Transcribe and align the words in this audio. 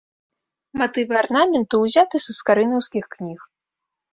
Матывы 0.81 1.13
арнаменту 1.21 1.75
ўзяты 1.83 2.17
са 2.25 2.31
скарынаўскіх 2.39 3.03
кніг. 3.17 3.39